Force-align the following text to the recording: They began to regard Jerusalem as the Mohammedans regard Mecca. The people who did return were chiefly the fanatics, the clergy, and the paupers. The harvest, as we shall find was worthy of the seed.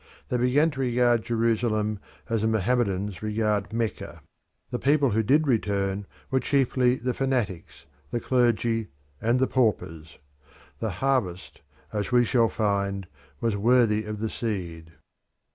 They 0.29 0.37
began 0.39 0.71
to 0.71 0.79
regard 0.79 1.21
Jerusalem 1.25 1.99
as 2.27 2.41
the 2.41 2.47
Mohammedans 2.47 3.21
regard 3.21 3.71
Mecca. 3.71 4.23
The 4.71 4.79
people 4.79 5.11
who 5.11 5.21
did 5.21 5.45
return 5.47 6.07
were 6.31 6.39
chiefly 6.39 6.95
the 6.95 7.13
fanatics, 7.13 7.85
the 8.09 8.19
clergy, 8.19 8.87
and 9.21 9.39
the 9.39 9.45
paupers. 9.45 10.17
The 10.79 10.89
harvest, 11.05 11.61
as 11.93 12.11
we 12.11 12.25
shall 12.25 12.49
find 12.49 13.05
was 13.41 13.55
worthy 13.55 14.03
of 14.05 14.17
the 14.17 14.31
seed. 14.31 14.91